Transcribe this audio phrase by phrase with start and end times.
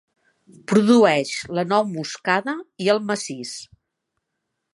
[0.71, 2.57] Produeix la nou moscada
[2.87, 3.53] i el macís.